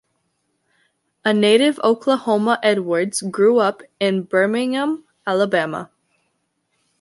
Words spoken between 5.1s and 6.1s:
Alabama.